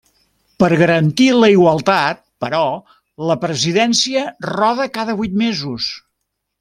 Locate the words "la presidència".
3.33-4.25